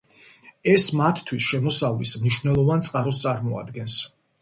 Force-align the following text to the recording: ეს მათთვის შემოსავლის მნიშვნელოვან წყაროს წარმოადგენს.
ეს 0.71 0.85
მათთვის 1.01 1.45
შემოსავლის 1.51 2.17
მნიშვნელოვან 2.25 2.85
წყაროს 2.91 3.25
წარმოადგენს. 3.29 4.05